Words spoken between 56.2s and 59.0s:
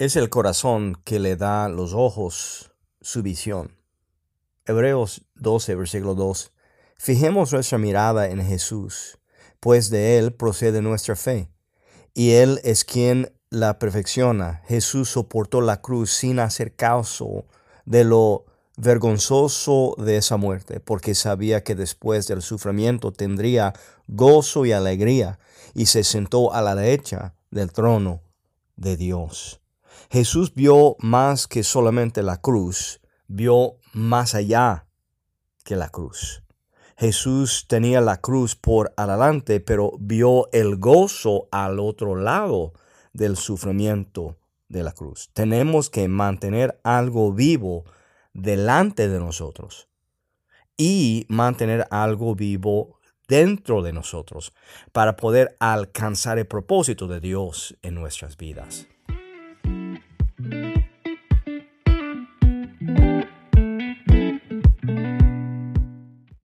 el propósito de Dios en nuestras vidas.